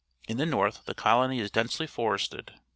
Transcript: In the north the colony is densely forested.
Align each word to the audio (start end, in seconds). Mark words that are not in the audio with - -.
In 0.27 0.37
the 0.37 0.47
north 0.47 0.85
the 0.85 0.95
colony 0.95 1.39
is 1.39 1.51
densely 1.51 1.85
forested. 1.85 2.53